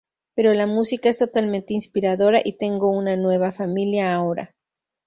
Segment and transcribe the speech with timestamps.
[0.33, 4.55] Pero la música es totalmente inspiradora y tengo una nueva familia ahora.